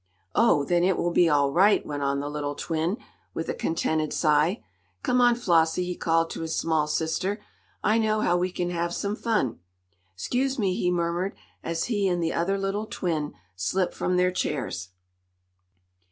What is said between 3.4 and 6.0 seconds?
a contented sigh. "Come on, Flossie," he